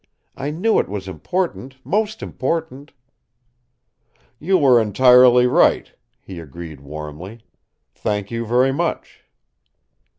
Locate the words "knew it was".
0.49-1.07